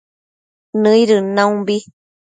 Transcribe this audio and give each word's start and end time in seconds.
nëidën 0.81 1.23
naumbi 1.35 1.77